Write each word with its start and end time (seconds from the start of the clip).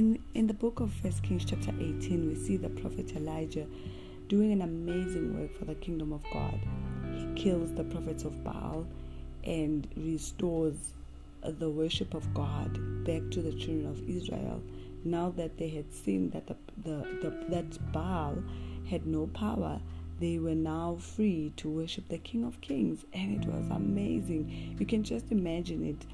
in 0.00 0.18
in 0.32 0.46
the 0.46 0.54
book 0.54 0.80
of 0.80 0.90
First 1.02 1.22
Kings 1.22 1.44
chapter 1.44 1.72
18, 1.78 2.26
we 2.26 2.34
see 2.34 2.56
the 2.56 2.70
prophet 2.70 3.14
Elijah 3.14 3.66
doing 4.28 4.50
an 4.50 4.62
amazing 4.62 5.38
work 5.38 5.52
for 5.58 5.66
the 5.66 5.74
kingdom 5.74 6.10
of 6.10 6.22
God. 6.32 6.58
He 7.14 7.26
kills 7.34 7.74
the 7.74 7.84
prophets 7.84 8.24
of 8.24 8.42
Baal 8.42 8.86
and 9.44 9.86
restores 9.98 10.78
the 11.42 11.68
worship 11.68 12.14
of 12.14 12.32
God 12.32 12.72
back 13.04 13.30
to 13.32 13.42
the 13.42 13.52
children 13.52 13.84
of 13.84 14.08
Israel. 14.08 14.62
Now 15.04 15.34
that 15.36 15.58
they 15.58 15.68
had 15.68 15.92
seen 15.92 16.30
that 16.30 16.46
the, 16.46 16.56
the, 16.82 16.96
the 17.20 17.30
that 17.50 17.92
Baal 17.92 18.42
had 18.88 19.06
no 19.06 19.26
power, 19.26 19.80
they 20.18 20.38
were 20.38 20.54
now 20.54 20.96
free 20.98 21.52
to 21.58 21.68
worship 21.68 22.08
the 22.08 22.18
King 22.30 22.44
of 22.44 22.58
Kings, 22.62 23.04
and 23.12 23.44
it 23.44 23.46
was 23.46 23.68
amazing. 23.68 24.76
You 24.78 24.86
can 24.86 25.04
just 25.04 25.30
imagine 25.30 25.86
it 25.86 26.06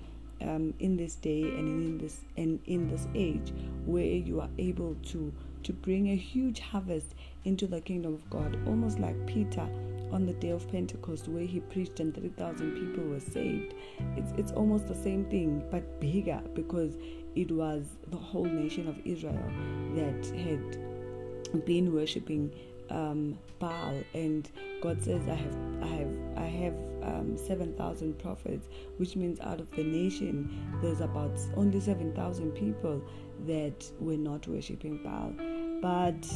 um, 0.42 0.74
in 0.78 0.96
this 0.96 1.14
day 1.16 1.42
and 1.42 1.68
in 1.68 1.98
this 1.98 2.20
and 2.36 2.60
in 2.66 2.88
this 2.88 3.06
age 3.14 3.52
where 3.84 4.04
you 4.04 4.40
are 4.40 4.50
able 4.58 4.94
to 5.06 5.32
to 5.62 5.72
bring 5.72 6.10
a 6.10 6.16
huge 6.16 6.60
harvest 6.60 7.14
into 7.44 7.66
the 7.66 7.80
kingdom 7.80 8.14
of 8.14 8.30
God, 8.30 8.56
almost 8.66 9.00
like 9.00 9.26
Peter 9.26 9.68
on 10.12 10.24
the 10.24 10.32
day 10.34 10.50
of 10.50 10.70
Pentecost 10.70 11.26
where 11.26 11.44
he 11.44 11.58
preached 11.58 11.98
and 11.98 12.14
3,000 12.14 12.72
people 12.74 13.04
were 13.04 13.18
saved. 13.18 13.74
It's, 14.16 14.30
it's 14.36 14.52
almost 14.52 14.86
the 14.86 14.94
same 14.94 15.24
thing 15.24 15.64
but 15.70 16.00
bigger 16.00 16.40
because 16.54 16.94
it 17.34 17.50
was 17.50 17.84
the 18.08 18.16
whole 18.16 18.44
nation 18.44 18.88
of 18.88 18.96
Israel 19.04 19.50
that 19.96 20.26
had 20.36 21.64
been 21.64 21.92
worshipping 21.92 22.52
um, 22.90 23.38
Baal, 23.58 24.00
and 24.14 24.48
God 24.80 25.02
says, 25.02 25.22
"I 25.28 25.34
have, 25.34 25.56
I 25.82 25.86
have, 25.86 26.14
I 26.36 26.44
have 26.44 26.74
um, 27.06 27.36
seven 27.36 27.72
thousand 27.74 28.18
prophets," 28.18 28.68
which 28.96 29.16
means 29.16 29.40
out 29.40 29.60
of 29.60 29.70
the 29.72 29.84
nation, 29.84 30.78
there's 30.82 31.00
about 31.00 31.38
only 31.56 31.80
seven 31.80 32.12
thousand 32.14 32.52
people 32.52 33.02
that 33.46 33.90
were 34.00 34.16
not 34.16 34.46
worshiping 34.46 35.00
Baal. 35.02 35.32
But 35.80 36.26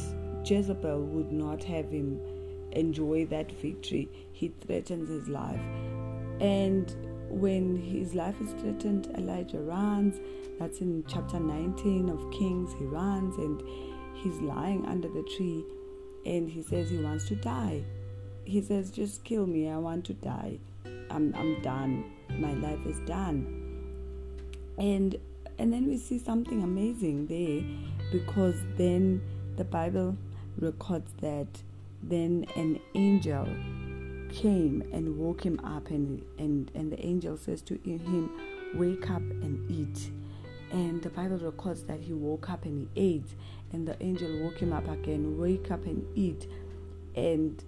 Jezebel 0.45 1.01
would 1.01 1.31
not 1.31 1.63
have 1.63 1.89
him 1.89 2.19
enjoy 2.71 3.25
that 3.27 3.51
victory. 3.51 4.09
He 4.31 4.53
threatens 4.65 5.09
his 5.09 5.27
life, 5.27 5.61
and 6.39 6.95
when 7.29 7.77
his 7.77 8.13
life 8.13 8.39
is 8.41 8.51
threatened, 8.61 9.07
Elijah 9.17 9.59
runs. 9.59 10.19
That's 10.59 10.81
in 10.81 11.03
chapter 11.07 11.39
19 11.39 12.09
of 12.09 12.31
Kings. 12.31 12.73
He 12.77 12.85
runs 12.85 13.37
and 13.37 13.63
he's 14.13 14.39
lying 14.41 14.85
under 14.85 15.07
the 15.07 15.23
tree 15.35 15.65
and 16.25 16.49
he 16.49 16.61
says 16.61 16.89
he 16.89 16.97
wants 16.97 17.27
to 17.29 17.35
die. 17.35 17.83
He 18.43 18.61
says, 18.61 18.91
Just 18.91 19.23
kill 19.23 19.45
me, 19.45 19.69
I 19.69 19.77
want 19.77 20.05
to 20.05 20.13
die. 20.13 20.59
I'm, 21.09 21.33
I'm 21.35 21.61
done. 21.61 22.11
My 22.29 22.53
life 22.53 22.85
is 22.85 22.99
done. 23.01 23.57
And 24.77 25.15
and 25.59 25.71
then 25.71 25.87
we 25.87 25.97
see 25.97 26.17
something 26.17 26.63
amazing 26.63 27.27
there 27.27 27.61
because 28.11 28.55
then 28.77 29.21
the 29.57 29.63
Bible 29.63 30.17
records 30.57 31.11
that 31.21 31.47
then 32.01 32.47
an 32.55 32.79
angel 32.95 33.45
came 34.33 34.81
and 34.91 35.17
woke 35.17 35.45
him 35.45 35.59
up 35.63 35.89
and 35.89 36.23
and, 36.39 36.71
and 36.73 36.91
the 36.91 37.05
angel 37.05 37.37
says 37.37 37.61
to 37.63 37.75
him, 37.83 38.31
Wake 38.73 39.09
up 39.11 39.21
and 39.21 39.69
eat. 39.69 40.09
And 40.71 41.03
the 41.03 41.09
Bible 41.09 41.37
records 41.37 41.83
that 41.83 41.99
he 41.99 42.13
woke 42.13 42.49
up 42.49 42.63
and 42.63 42.87
he 42.95 43.01
ate 43.01 43.35
and 43.73 43.87
the 43.87 44.01
angel 44.01 44.29
woke 44.39 44.57
him 44.57 44.73
up 44.73 44.87
again, 44.87 45.37
wake 45.37 45.69
up 45.69 45.85
and 45.85 46.05
eat. 46.15 46.47
And 47.15 47.63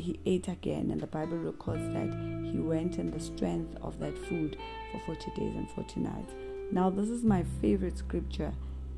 he 0.00 0.18
ate 0.26 0.48
again, 0.48 0.90
and 0.90 1.00
the 1.00 1.06
Bible 1.06 1.38
records 1.38 1.86
that 1.94 2.12
he 2.50 2.58
went 2.58 2.98
in 2.98 3.10
the 3.10 3.20
strength 3.20 3.76
of 3.82 3.98
that 4.00 4.16
food 4.26 4.56
for 4.92 5.00
40 5.14 5.30
days 5.36 5.56
and 5.56 5.70
40 5.70 6.00
nights. 6.00 6.34
Now, 6.72 6.90
this 6.90 7.08
is 7.08 7.24
my 7.24 7.44
favorite 7.60 7.98
scripture 7.98 8.52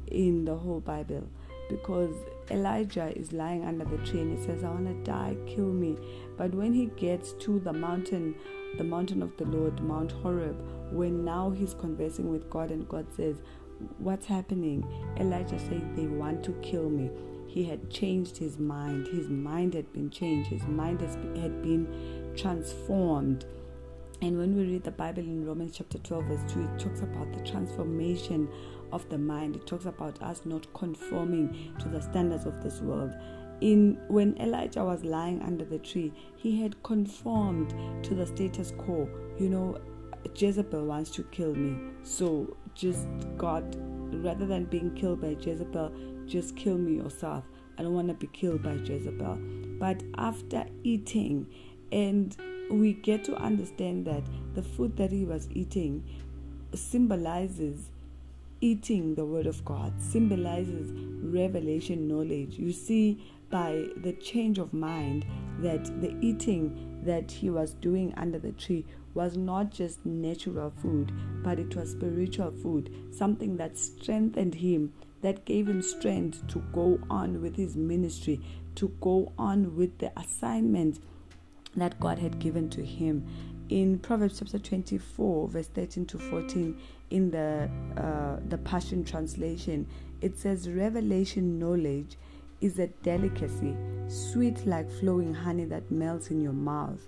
in 0.09 0.45
the 0.45 0.55
whole 0.55 0.81
Bible 0.81 1.27
because 1.69 2.15
Elijah 2.51 3.17
is 3.17 3.33
lying 3.33 3.65
under 3.65 3.85
the 3.85 3.99
tree 3.99 4.21
and 4.21 4.37
he 4.37 4.45
says, 4.45 4.63
I 4.63 4.69
want 4.69 4.87
to 4.87 5.11
die, 5.11 5.37
kill 5.47 5.73
me. 5.73 5.97
But 6.37 6.55
when 6.55 6.73
he 6.75 6.87
gets 6.87 7.33
to 7.35 7.61
the 7.61 7.73
mountain, 7.73 8.35
the 8.77 8.85
mountain 8.85 9.23
of 9.23 9.37
the 9.37 9.45
Lord, 9.45 9.81
Mount 9.81 10.13
Horeb, 10.13 10.57
when 10.93 11.25
now 11.25 11.51
he's 11.51 11.73
conversing 11.73 12.31
with 12.31 12.51
God 12.51 12.71
and 12.71 12.87
God 12.89 13.07
says, 13.17 13.37
what's 13.99 14.27
happening? 14.27 14.85
Elijah 15.19 15.59
said, 15.59 15.97
They 15.97 16.07
want 16.07 16.45
to 16.45 16.53
kill 16.63 16.89
me. 16.89 17.11
He 17.53 17.65
had 17.65 17.91
changed 17.91 18.39
his 18.39 18.59
mind. 18.59 19.09
His 19.09 19.29
mind 19.29 19.75
had 19.75 19.93
been 19.93 20.09
changed. 20.09 20.49
His 20.49 20.63
mind 20.63 21.03
has, 21.03 21.17
had 21.39 21.63
been 21.63 22.33
transformed. 22.35 23.45
And 24.23 24.39
when 24.39 24.57
we 24.57 24.65
read 24.65 24.85
the 24.85 24.91
Bible 24.91 25.23
in 25.23 25.45
Romans 25.45 25.77
chapter 25.77 25.99
12, 25.99 26.25
verse 26.25 26.53
2, 26.53 26.63
it 26.63 26.79
talks 26.79 27.03
about 27.03 27.31
the 27.35 27.41
transformation 27.41 28.49
of 28.91 29.07
the 29.11 29.19
mind. 29.19 29.57
It 29.57 29.67
talks 29.67 29.85
about 29.85 30.23
us 30.23 30.47
not 30.47 30.73
conforming 30.73 31.75
to 31.79 31.91
the 31.91 32.01
standards 32.01 32.47
of 32.47 32.63
this 32.63 32.81
world. 32.81 33.13
In 33.61 34.01
when 34.09 34.35
Elijah 34.39 34.85
was 34.85 35.05
lying 35.05 35.43
under 35.43 35.67
the 35.67 35.79
tree, 35.79 36.11
he 36.37 36.63
had 36.63 36.83
conformed 36.83 37.75
to 38.03 38.15
the 38.15 38.27
status 38.27 38.73
quo. 38.79 39.07
You 39.39 39.51
know, 39.51 39.79
Jezebel 40.35 40.87
wants 40.87 41.11
to 41.11 41.23
kill 41.25 41.55
me. 41.55 41.93
So 42.03 42.57
just 42.75 43.09
God, 43.37 43.77
rather 44.25 44.47
than 44.47 44.65
being 44.65 44.95
killed 44.95 45.21
by 45.21 45.37
Jezebel, 45.39 45.93
just 46.33 46.57
kill 46.57 46.79
me 46.79 46.97
yourself. 46.97 47.45
I 47.79 47.83
don't 47.83 47.95
want 47.95 48.09
to 48.09 48.15
be 48.15 48.27
killed 48.29 48.63
by 48.63 48.73
Jezebel. 48.73 49.39
But 49.79 50.03
after 50.17 50.65
eating, 50.83 51.47
and 51.93 52.35
we 52.71 52.95
get 52.95 53.23
to 53.25 53.37
understand 53.37 54.07
that 54.07 54.23
the 54.55 54.63
food 54.63 54.97
that 54.97 55.13
he 55.13 55.27
was 55.27 55.49
eating 55.53 56.03
symbolizes 56.75 57.91
eating 58.63 59.17
the 59.17 59.25
word 59.25 59.47
of 59.47 59.63
God, 59.65 59.93
symbolizes 60.01 60.93
revelation 61.21 62.07
knowledge. 62.07 62.57
You 62.59 62.73
see 62.73 63.21
by 63.51 63.89
the 63.97 64.13
change 64.13 64.59
of 64.59 64.73
mind 64.73 65.27
that 65.59 65.85
the 66.01 66.17
eating 66.21 67.01
that 67.05 67.31
he 67.31 67.51
was 67.51 67.75
doing 67.75 68.15
under 68.17 68.39
the 68.39 68.53
tree 68.53 68.87
was 69.15 69.37
not 69.37 69.71
just 69.71 70.07
natural 70.07 70.73
food, 70.81 71.13
but 71.43 71.59
it 71.59 71.75
was 71.75 71.91
spiritual 71.91 72.53
food, 72.53 72.95
something 73.11 73.57
that 73.57 73.77
strengthened 73.77 74.55
him, 74.55 74.93
that 75.23 75.45
gave 75.45 75.69
him 75.69 75.81
strength 75.81 76.47
to 76.49 76.59
go 76.73 77.01
on 77.09 77.41
with 77.41 77.57
his 77.57 77.77
ministry, 77.77 78.41
to 78.75 78.89
go 79.01 79.33
on 79.39 79.77
with 79.77 79.99
the 79.99 80.13
assignment 80.19 81.01
that 81.77 81.99
God 81.99 82.19
had 82.19 82.39
given 82.39 82.69
to 82.71 82.85
him. 82.85 83.27
In 83.69 83.99
Proverbs 83.99 84.41
chapter 84.41 84.59
24, 84.59 85.49
verse 85.49 85.69
13 85.69 86.07
to 86.07 86.19
14, 86.19 86.79
in 87.11 87.31
the 87.31 87.71
uh, 87.97 88.41
the 88.49 88.59
Passion 88.59 89.05
Translation, 89.05 89.87
it 90.21 90.39
says, 90.39 90.69
"Revelation 90.69 91.59
knowledge 91.59 92.19
is 92.61 92.79
a 92.79 92.89
delicacy, 93.03 93.75
sweet 94.09 94.67
like 94.67 94.91
flowing 94.91 95.33
honey 95.33 95.65
that 95.65 95.91
melts 95.91 96.31
in 96.31 96.41
your 96.43 96.53
mouth." 96.53 97.07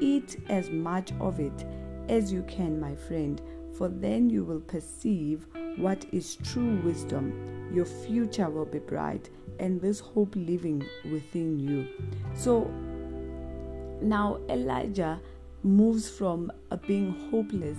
Eat 0.00 0.36
as 0.48 0.70
much 0.70 1.12
of 1.20 1.40
it 1.40 1.64
as 2.08 2.32
you 2.32 2.42
can, 2.42 2.78
my 2.78 2.94
friend, 2.94 3.40
for 3.76 3.88
then 3.88 4.30
you 4.30 4.44
will 4.44 4.60
perceive 4.60 5.46
what 5.76 6.04
is 6.12 6.36
true 6.36 6.80
wisdom. 6.84 7.70
Your 7.72 7.84
future 7.84 8.48
will 8.48 8.64
be 8.64 8.78
bright, 8.78 9.28
and 9.58 9.80
this 9.80 10.00
hope 10.00 10.34
living 10.34 10.84
within 11.10 11.58
you. 11.58 11.86
So 12.34 12.70
now 14.00 14.38
Elijah 14.48 15.20
moves 15.62 16.08
from 16.08 16.52
uh, 16.70 16.76
being 16.76 17.28
hopeless 17.30 17.78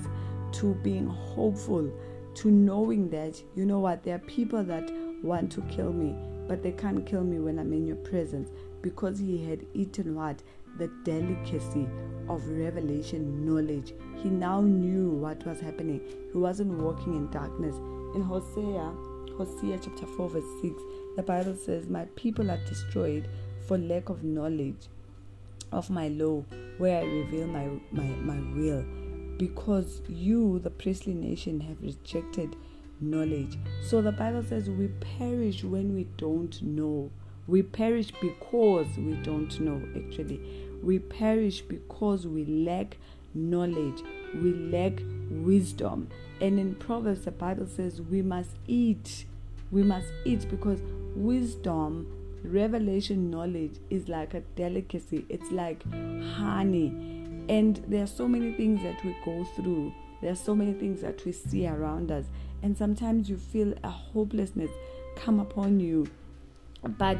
to 0.53 0.73
being 0.75 1.07
hopeful, 1.07 1.91
to 2.35 2.51
knowing 2.51 3.09
that, 3.09 3.41
you 3.55 3.65
know 3.65 3.79
what, 3.79 4.03
there 4.03 4.15
are 4.15 4.19
people 4.19 4.63
that 4.63 4.91
want 5.23 5.51
to 5.53 5.61
kill 5.63 5.93
me, 5.93 6.15
but 6.47 6.61
they 6.61 6.71
can't 6.71 7.05
kill 7.05 7.23
me 7.23 7.39
when 7.39 7.59
I'm 7.59 7.73
in 7.73 7.87
your 7.87 7.95
presence 7.97 8.49
because 8.81 9.19
he 9.19 9.43
had 9.43 9.65
eaten 9.73 10.15
what? 10.15 10.41
The 10.77 10.87
delicacy 11.03 11.87
of 12.29 12.47
revelation 12.47 13.45
knowledge. 13.45 13.93
He 14.21 14.29
now 14.29 14.61
knew 14.61 15.09
what 15.09 15.45
was 15.45 15.59
happening. 15.59 16.01
He 16.31 16.37
wasn't 16.37 16.77
walking 16.77 17.15
in 17.15 17.29
darkness. 17.31 17.75
In 18.15 18.21
Hosea, 18.21 18.93
Hosea 19.37 19.79
chapter 19.79 20.05
4, 20.05 20.29
verse 20.29 20.61
6, 20.61 20.73
the 21.15 21.23
Bible 21.23 21.55
says, 21.55 21.87
My 21.87 22.05
people 22.15 22.51
are 22.51 22.59
destroyed 22.65 23.27
for 23.67 23.77
lack 23.77 24.09
of 24.09 24.23
knowledge 24.23 24.87
of 25.71 25.89
my 25.89 26.07
law, 26.09 26.43
where 26.77 26.99
I 26.99 27.05
reveal 27.05 27.47
my, 27.47 27.69
my, 27.91 28.03
my 28.03 28.39
will. 28.55 28.85
Because 29.37 30.01
you, 30.07 30.59
the 30.59 30.69
priestly 30.69 31.13
nation, 31.13 31.59
have 31.61 31.81
rejected 31.81 32.55
knowledge. 32.99 33.57
So 33.83 34.01
the 34.01 34.11
Bible 34.11 34.43
says 34.43 34.69
we 34.69 34.87
perish 35.17 35.63
when 35.63 35.93
we 35.93 36.05
don't 36.17 36.59
know. 36.61 37.11
We 37.45 37.61
perish 37.63 38.11
because 38.19 38.87
we 38.97 39.13
don't 39.23 39.59
know, 39.59 39.81
actually. 39.95 40.66
We 40.83 40.99
perish 40.99 41.61
because 41.61 42.27
we 42.27 42.45
lack 42.45 42.97
knowledge, 43.33 44.01
we 44.35 44.53
lack 44.53 45.01
wisdom. 45.29 46.09
And 46.41 46.59
in 46.59 46.75
Proverbs, 46.75 47.21
the 47.25 47.31
Bible 47.31 47.67
says 47.67 48.01
we 48.01 48.21
must 48.21 48.51
eat. 48.67 49.25
We 49.71 49.83
must 49.83 50.07
eat 50.25 50.49
because 50.49 50.79
wisdom, 51.15 52.07
revelation 52.43 53.29
knowledge 53.29 53.77
is 53.89 54.07
like 54.07 54.33
a 54.33 54.41
delicacy, 54.55 55.25
it's 55.29 55.51
like 55.51 55.83
honey. 56.35 56.87
And 57.49 57.83
there 57.87 58.03
are 58.03 58.07
so 58.07 58.27
many 58.27 58.53
things 58.53 58.81
that 58.83 59.03
we 59.03 59.15
go 59.25 59.43
through, 59.55 59.93
there 60.21 60.31
are 60.31 60.35
so 60.35 60.55
many 60.55 60.73
things 60.73 61.01
that 61.01 61.23
we 61.25 61.31
see 61.31 61.67
around 61.67 62.11
us. 62.11 62.25
and 62.63 62.77
sometimes 62.77 63.29
you 63.29 63.37
feel 63.37 63.73
a 63.83 63.89
hopelessness 63.89 64.71
come 65.15 65.39
upon 65.39 65.79
you. 65.79 66.07
But 66.97 67.17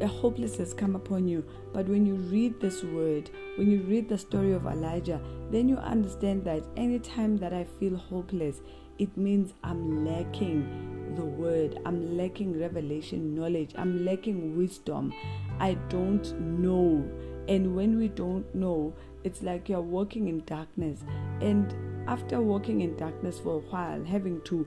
a 0.00 0.06
hopelessness 0.06 0.72
come 0.72 0.96
upon 0.96 1.28
you. 1.28 1.44
But 1.72 1.86
when 1.86 2.06
you 2.06 2.14
read 2.14 2.60
this 2.60 2.82
word, 2.82 3.30
when 3.56 3.70
you 3.70 3.80
read 3.82 4.08
the 4.08 4.18
story 4.18 4.52
of 4.52 4.66
Elijah, 4.66 5.20
then 5.50 5.68
you 5.68 5.76
understand 5.76 6.44
that 6.44 6.64
anytime 6.76 7.36
that 7.38 7.52
I 7.52 7.64
feel 7.78 7.96
hopeless, 7.96 8.60
it 8.98 9.16
means 9.16 9.54
I'm 9.62 10.04
lacking 10.06 11.14
the 11.16 11.24
word, 11.24 11.80
I'm 11.84 12.16
lacking 12.16 12.58
revelation 12.58 13.34
knowledge, 13.34 13.72
I'm 13.76 14.04
lacking 14.04 14.56
wisdom. 14.56 15.12
I 15.58 15.74
don't 15.88 16.40
know. 16.40 17.08
And 17.48 17.74
when 17.74 17.98
we 17.98 18.08
don't 18.08 18.54
know, 18.54 18.94
it's 19.24 19.42
like 19.42 19.68
you're 19.68 19.80
walking 19.80 20.28
in 20.28 20.44
darkness. 20.44 21.00
And 21.40 21.74
after 22.08 22.40
walking 22.40 22.80
in 22.80 22.96
darkness 22.96 23.38
for 23.38 23.56
a 23.56 23.70
while, 23.70 24.04
having 24.04 24.40
to 24.42 24.66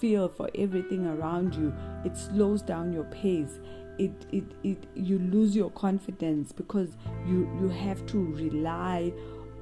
feel 0.00 0.28
for 0.28 0.50
everything 0.54 1.06
around 1.06 1.54
you, 1.54 1.72
it 2.04 2.16
slows 2.16 2.62
down 2.62 2.92
your 2.92 3.04
pace. 3.04 3.60
It, 3.98 4.26
it, 4.32 4.44
it 4.62 4.86
you 4.94 5.18
lose 5.18 5.54
your 5.54 5.70
confidence 5.70 6.50
because 6.50 6.96
you 7.26 7.48
you 7.60 7.68
have 7.68 8.04
to 8.06 8.18
rely 8.18 9.12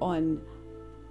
on 0.01 0.41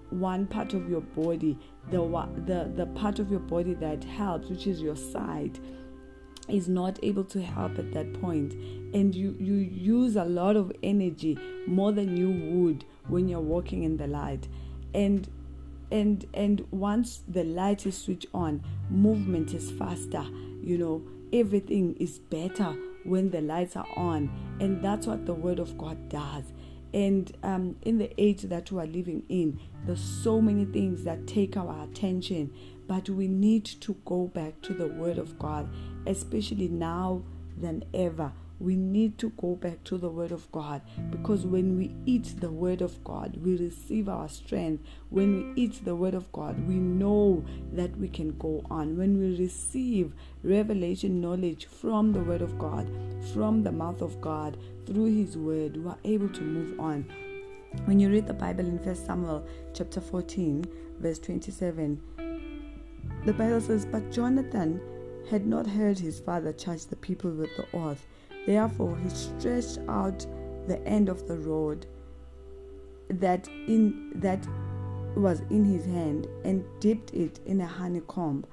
one 0.10 0.48
part 0.48 0.74
of 0.74 0.90
your 0.90 1.02
body 1.02 1.58
the 1.92 2.00
the 2.46 2.72
the 2.76 2.86
part 2.88 3.20
of 3.20 3.30
your 3.30 3.42
body 3.42 3.74
that 3.76 4.04
helps 4.04 4.50
which 4.50 4.66
is 4.66 4.82
your 4.82 4.96
side 4.96 5.60
is 6.48 6.68
not 6.68 6.98
able 7.04 7.24
to 7.26 7.42
help 7.42 7.78
at 7.78 7.92
that 7.94 8.20
point. 8.22 8.54
And 8.94 9.14
you 9.14 9.36
you 9.40 9.56
use 9.56 10.16
a 10.16 10.26
lot 10.26 10.56
of 10.56 10.72
energy 10.82 11.38
more 11.68 11.92
than 11.92 12.18
you 12.18 12.32
would 12.32 12.86
when 13.08 13.28
you're 13.28 13.40
walking 13.40 13.84
in 13.84 13.98
the 13.98 14.08
light. 14.08 14.48
And 14.94 15.30
and 15.92 16.26
and 16.34 16.66
once 16.72 17.22
the 17.28 17.44
light 17.44 17.86
is 17.86 17.98
switched 17.98 18.28
on 18.34 18.64
movement 18.90 19.54
is 19.54 19.72
faster 19.72 20.24
you 20.62 20.78
know 20.78 21.02
everything 21.34 21.96
is 22.00 22.20
better 22.20 22.76
when 23.04 23.30
the 23.30 23.42
lights 23.42 23.76
are 23.76 23.88
on. 23.96 24.30
And 24.60 24.84
that's 24.84 25.08
what 25.08 25.26
the 25.26 25.34
word 25.34 25.60
of 25.60 25.78
god 25.78 26.10
does. 26.10 26.46
And 26.94 27.32
um, 27.44 27.76
in 27.84 28.00
the 28.00 28.12
age 28.20 28.42
that 28.44 28.72
we 28.72 28.82
are 28.82 28.88
living 28.88 29.24
in 29.30 29.60
there's 29.86 30.02
so 30.02 30.42
many 30.42 30.66
things 30.66 31.04
that 31.04 31.28
take 31.28 31.56
our 31.56 31.84
attention 31.84 32.52
but 32.88 33.10
we 33.10 33.28
need 33.28 33.66
to 33.66 33.96
go 34.06 34.28
back 34.28 34.60
to 34.62 34.74
the 34.74 34.88
word 34.88 35.18
of 35.18 35.38
god 35.40 35.70
especially 36.06 36.68
now 36.68 37.24
than 37.58 37.84
ever 37.94 38.32
we 38.60 38.76
need 38.76 39.18
to 39.18 39.30
go 39.32 39.56
back 39.56 39.84
to 39.86 39.98
the 39.98 40.10
Word 40.10 40.32
of 40.32 40.52
God 40.52 40.82
because 41.10 41.46
when 41.46 41.78
we 41.78 41.96
eat 42.06 42.36
the 42.40 42.52
Word 42.52 42.82
of 42.82 43.02
God, 43.04 43.38
we 43.44 43.56
receive 43.56 44.10
our 44.10 44.28
strength. 44.28 44.84
When 45.10 45.54
we 45.56 45.62
eat 45.62 45.86
the 45.86 45.96
Word 45.96 46.14
of 46.14 46.32
God, 46.32 46.68
we 46.68 46.76
know 46.76 47.46
that 47.74 47.96
we 47.98 48.10
can 48.10 48.38
go 48.38 48.64
on. 48.70 48.98
When 48.98 49.20
we 49.20 49.38
receive 49.38 50.14
revelation 50.44 51.22
knowledge 51.22 51.68
from 51.68 52.12
the 52.12 52.22
Word 52.22 52.42
of 52.42 52.60
God, 52.60 52.90
from 53.34 53.64
the 53.64 53.72
mouth 53.72 54.02
of 54.02 54.20
God, 54.20 54.58
through 54.86 55.16
His 55.16 55.38
Word, 55.38 55.78
we 55.78 55.90
are 55.90 55.98
able 56.04 56.30
to 56.30 56.42
move 56.42 56.80
on. 56.80 57.06
When 57.86 58.00
you 58.00 58.10
read 58.10 58.28
the 58.28 58.34
Bible 58.34 58.66
in 58.66 58.78
1 58.78 58.96
Samuel 58.96 59.46
chapter 59.74 60.02
14, 60.02 60.66
verse 61.00 61.20
27, 61.20 62.02
the 63.26 63.34
Bible 63.34 63.62
says, 63.62 63.86
But 63.86 64.12
Jonathan 64.12 64.82
had 65.30 65.46
not 65.46 65.68
heard 65.68 66.00
his 66.00 66.20
father 66.20 66.52
charge 66.52 66.88
the 66.88 66.96
people 66.96 67.30
with 67.30 67.56
the 67.56 67.66
oath 67.78 68.08
Therefore, 68.46 68.98
he 68.98 69.10
stretched 69.10 69.80
out 69.88 70.26
the 70.68 70.82
end 70.86 71.10
of 71.10 71.28
the 71.28 71.38
rod 71.38 71.86
that 73.10 73.48
in 73.48 74.12
that 74.16 74.48
was 75.16 75.42
in 75.50 75.66
his 75.66 75.86
hand 75.86 76.28
and 76.46 76.64
dipped 76.80 77.14
it 77.14 77.40
in 77.46 77.62
a 77.62 77.66
honeycomb 77.66 78.46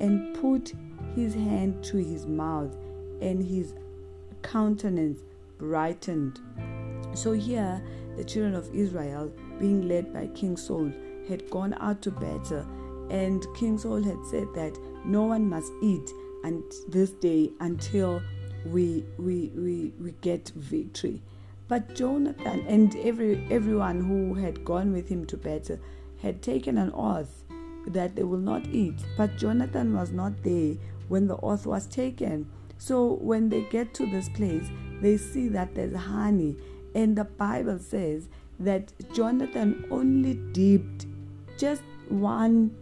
and 0.00 0.34
put 0.36 0.74
his 1.14 1.34
hand 1.34 1.82
to 1.84 1.96
his 1.96 2.26
mouth 2.26 2.76
and 3.20 3.42
his 3.42 3.74
countenance 4.42 5.20
brightened. 5.58 6.40
So 7.14 7.32
here 7.32 7.82
the 8.16 8.24
children 8.24 8.54
of 8.54 8.72
Israel, 8.74 9.32
being 9.58 9.88
led 9.88 10.12
by 10.12 10.26
King 10.28 10.56
Saul, 10.56 10.92
had 11.28 11.48
gone 11.50 11.74
out 11.80 12.02
to 12.02 12.10
battle, 12.10 12.66
and 13.10 13.44
King 13.56 13.78
Saul 13.78 14.02
had 14.02 14.18
said 14.30 14.48
that 14.54 14.78
no 15.04 15.22
one 15.22 15.48
must 15.48 15.72
eat 15.82 16.10
and 16.44 16.62
this 16.88 17.10
day 17.10 17.50
until 17.60 18.22
we 18.66 19.04
we 19.18 19.50
we, 19.54 19.92
we 20.00 20.12
get 20.20 20.50
victory. 20.54 21.22
But 21.68 21.94
Jonathan 21.94 22.64
and 22.68 22.94
every 22.96 23.46
everyone 23.50 24.02
who 24.02 24.34
had 24.34 24.64
gone 24.64 24.92
with 24.92 25.08
him 25.08 25.24
to 25.26 25.36
battle 25.36 25.78
had 26.22 26.42
taken 26.42 26.78
an 26.78 26.92
oath 26.94 27.44
that 27.86 28.16
they 28.16 28.22
will 28.22 28.38
not 28.38 28.66
eat. 28.66 28.96
But 29.16 29.36
Jonathan 29.36 29.94
was 29.94 30.10
not 30.10 30.42
there 30.42 30.74
when 31.08 31.26
the 31.26 31.36
oath 31.36 31.66
was 31.66 31.86
taken. 31.86 32.50
So 32.78 33.14
when 33.14 33.48
they 33.48 33.62
get 33.62 33.94
to 33.94 34.06
this 34.06 34.28
place, 34.28 34.66
they 35.00 35.16
see 35.16 35.48
that 35.48 35.74
there's 35.74 35.94
honey, 35.94 36.56
and 36.94 37.16
the 37.16 37.24
Bible 37.24 37.78
says 37.78 38.28
that 38.58 38.92
Jonathan 39.14 39.86
only 39.90 40.34
dipped 40.52 41.06
just 41.58 41.82
one 42.08 42.74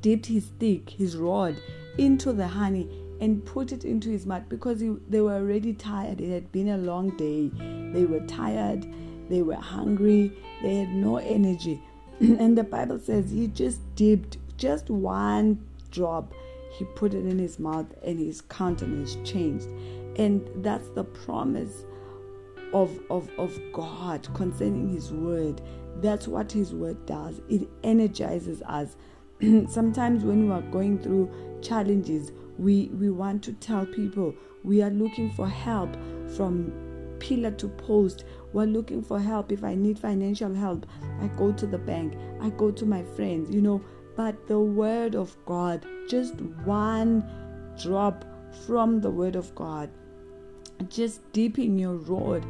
dipped 0.00 0.26
his 0.26 0.46
stick, 0.46 0.90
his 0.90 1.16
rod, 1.16 1.56
into 1.98 2.32
the 2.32 2.48
honey 2.48 2.88
and 3.20 3.44
put 3.44 3.72
it 3.72 3.84
into 3.84 4.10
his 4.10 4.26
mouth 4.26 4.44
because 4.48 4.80
he, 4.80 4.94
they 5.08 5.20
were 5.20 5.34
already 5.34 5.72
tired. 5.72 6.20
It 6.20 6.32
had 6.32 6.52
been 6.52 6.68
a 6.68 6.78
long 6.78 7.16
day. 7.16 7.50
They 7.92 8.04
were 8.04 8.20
tired, 8.20 8.86
they 9.28 9.42
were 9.42 9.54
hungry, 9.54 10.32
they 10.62 10.76
had 10.76 10.90
no 10.90 11.16
energy. 11.18 11.80
and 12.20 12.56
the 12.56 12.64
Bible 12.64 12.98
says 12.98 13.30
he 13.30 13.48
just 13.48 13.80
dipped 13.94 14.38
just 14.56 14.90
one 14.90 15.64
drop. 15.90 16.32
He 16.72 16.84
put 16.84 17.14
it 17.14 17.24
in 17.24 17.38
his 17.38 17.58
mouth 17.58 17.86
and 18.02 18.18
his 18.18 18.40
countenance 18.40 19.16
changed. 19.24 19.68
And 20.16 20.48
that's 20.56 20.88
the 20.90 21.04
promise 21.04 21.84
of, 22.72 22.98
of, 23.10 23.30
of 23.38 23.58
God 23.72 24.28
concerning 24.34 24.88
his 24.88 25.12
word. 25.12 25.62
That's 26.00 26.26
what 26.26 26.50
his 26.50 26.74
word 26.74 27.06
does. 27.06 27.40
It 27.48 27.68
energizes 27.82 28.62
us. 28.62 28.96
Sometimes 29.68 30.24
when 30.24 30.46
we 30.46 30.54
are 30.54 30.62
going 30.62 30.98
through 30.98 31.30
challenges, 31.62 32.32
we 32.58 32.88
we 33.00 33.10
want 33.10 33.42
to 33.44 33.52
tell 33.54 33.84
people 33.84 34.34
we 34.62 34.82
are 34.82 34.90
looking 34.90 35.30
for 35.30 35.48
help 35.48 35.96
from 36.36 36.72
pillar 37.18 37.50
to 37.50 37.68
post. 37.68 38.24
We're 38.52 38.66
looking 38.66 39.02
for 39.02 39.18
help 39.18 39.50
if 39.52 39.64
i 39.64 39.74
need 39.74 39.98
financial 39.98 40.54
help. 40.54 40.86
I 41.20 41.26
go 41.38 41.52
to 41.52 41.66
the 41.66 41.78
bank. 41.78 42.14
I 42.40 42.50
go 42.50 42.70
to 42.70 42.86
my 42.86 43.02
friends 43.02 43.54
you 43.54 43.60
know. 43.60 43.82
But 44.16 44.46
the 44.46 44.60
word 44.60 45.16
of 45.16 45.36
god 45.44 45.84
just 46.08 46.40
one 46.64 47.24
drop 47.82 48.24
from 48.66 49.00
the 49.00 49.10
word 49.10 49.34
of 49.34 49.52
god 49.56 49.90
just 50.88 51.20
dipping 51.32 51.78
your 51.78 51.94
rod 51.94 52.46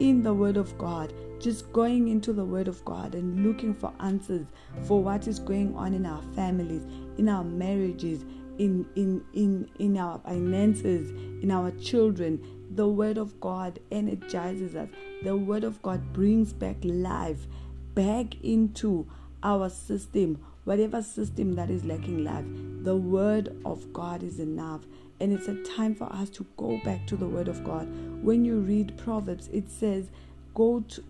in 0.00 0.22
the 0.22 0.32
word 0.32 0.56
of 0.56 0.76
god 0.78 1.12
just 1.40 1.70
going 1.72 2.08
into 2.08 2.32
the 2.32 2.44
word 2.44 2.68
of 2.68 2.84
god 2.84 3.14
and 3.14 3.46
looking 3.46 3.74
for 3.74 3.92
answers 4.00 4.46
for 4.84 5.02
what 5.02 5.26
is 5.26 5.38
going 5.38 5.74
on 5.76 5.92
in 5.92 6.06
our 6.06 6.22
families 6.34 6.82
in 7.18 7.28
our 7.28 7.44
marriages 7.44 8.24
in 8.58 8.86
in 8.94 9.24
in 9.32 9.68
in 9.78 9.96
our 9.96 10.18
finances 10.18 11.10
in 11.42 11.50
our 11.50 11.70
children. 11.72 12.40
The 12.74 12.88
word 12.88 13.18
of 13.18 13.40
god 13.40 13.78
energizes 13.90 14.74
us. 14.74 14.88
The 15.22 15.36
word 15.36 15.64
of 15.64 15.80
god 15.82 16.12
brings 16.12 16.52
back 16.52 16.76
life 16.82 17.46
back 17.94 18.40
into 18.42 19.06
our 19.42 19.68
system 19.68 20.38
whatever 20.64 21.02
system 21.02 21.54
that 21.54 21.70
is 21.70 21.84
lacking 21.84 22.24
life 22.24 22.44
the 22.82 22.96
word 22.96 23.56
of 23.64 23.92
god 23.92 24.22
is 24.22 24.38
enough 24.38 24.82
and 25.20 25.32
it's 25.32 25.48
a 25.48 25.62
time 25.62 25.94
for 25.94 26.12
us 26.12 26.28
to 26.28 26.46
go 26.56 26.80
back 26.84 27.06
to 27.06 27.16
the 27.16 27.26
word 27.26 27.48
of 27.48 27.62
god 27.64 27.88
when 28.22 28.44
you 28.44 28.58
read 28.60 28.96
proverbs 28.96 29.48
it 29.52 29.70
says 29.70 30.10
go 30.54 30.80
to 30.88 31.02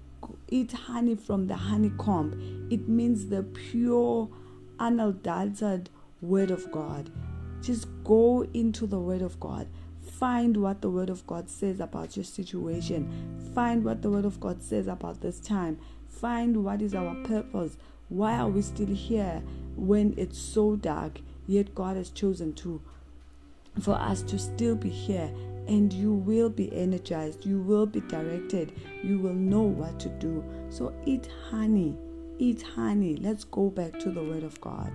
eat 0.49 0.73
honey 0.73 1.15
from 1.15 1.47
the 1.47 1.57
honeycomb 1.57 2.69
it 2.71 2.89
means 2.89 3.27
the 3.27 3.43
pure 3.43 4.29
unadulterated 4.79 5.91
word 6.21 6.51
of 6.51 6.71
god 6.73 7.11
just 7.65 7.89
go 8.05 8.47
into 8.53 8.87
the 8.87 9.01
Word 9.01 9.23
of 9.23 9.41
God. 9.41 9.67
Find 10.03 10.55
what 10.59 10.83
the 10.83 10.91
Word 10.91 11.09
of 11.09 11.27
God 11.27 11.49
says 11.49 11.81
about 11.81 12.15
your 12.15 12.25
situation. 12.25 13.11
Find 13.55 13.83
what 13.83 14.03
the 14.03 14.11
Word 14.11 14.27
of 14.27 14.39
God 14.39 14.63
says 14.63 14.87
about 14.87 15.23
this 15.23 15.41
time. 15.41 15.79
Find 16.07 16.63
what 16.63 16.83
is 16.83 16.95
our 16.95 17.15
purpose. 17.25 17.79
Why 18.15 18.39
are 18.39 18.49
we 18.49 18.63
still 18.63 18.87
here 18.87 19.43
when 19.75 20.15
it's 20.17 20.39
so 20.39 20.77
dark? 20.77 21.21
Yet 21.49 21.75
God 21.75 21.97
has 21.97 22.11
chosen 22.11 22.53
to 22.55 22.81
for 23.81 23.95
us 23.95 24.23
to 24.23 24.39
still 24.39 24.77
be 24.77 24.89
here 24.89 25.29
and 25.67 25.93
you 25.93 26.13
will 26.13 26.49
be 26.49 26.73
energized, 26.73 27.45
you 27.45 27.61
will 27.61 27.87
be 27.87 28.01
directed, 28.03 28.73
you 29.03 29.19
will 29.19 29.35
know 29.35 29.63
what 29.63 29.99
to 29.99 30.09
do. 30.11 30.45
So 30.69 30.95
eat 31.07 31.29
honey, 31.51 31.97
eat 32.39 32.63
honey. 32.63 33.17
Let's 33.17 33.43
go 33.43 33.69
back 33.69 33.99
to 33.99 34.11
the 34.11 34.23
Word 34.23 34.45
of 34.45 34.61
God. 34.61 34.93